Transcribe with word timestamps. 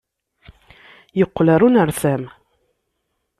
Yeqqel 1.19 1.47
ɣer 1.53 1.61
unersam. 1.67 2.23